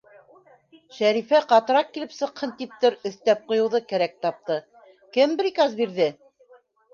[0.99, 4.57] Шәрифә ҡатыраҡ килеп сыҡһын типтер өҫтәп ҡуйыуҙы кәрәк тапты:—
[5.19, 6.11] Кем бриказ бирҙе?